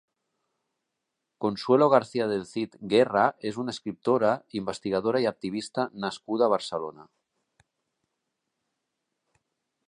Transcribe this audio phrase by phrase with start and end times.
[1.37, 4.31] Consuelo García del Cid Guerra és una escriptora,
[4.61, 7.07] investigadora i activista nascuda a Barcelona.